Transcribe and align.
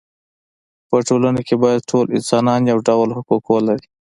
په 0.89 0.97
ټولنه 1.07 1.41
کې 1.47 1.55
باید 1.63 1.87
ټول 1.91 2.05
انسانان 2.17 2.61
یو 2.71 2.79
ډول 2.87 3.09
حقوق 3.17 3.43
ولري. 3.49 3.87